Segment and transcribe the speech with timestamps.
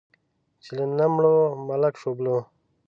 [0.63, 1.35] چې له نه مړو،
[1.67, 2.37] ملک شوبلو.